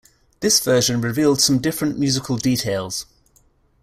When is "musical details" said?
1.99-3.05